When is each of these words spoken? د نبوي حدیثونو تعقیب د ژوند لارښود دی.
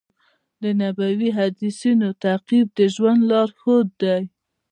د 0.61 0.63
نبوي 0.81 1.29
حدیثونو 1.37 2.07
تعقیب 2.23 2.67
د 2.77 2.79
ژوند 2.95 3.21
لارښود 3.29 3.87
دی. 4.01 4.21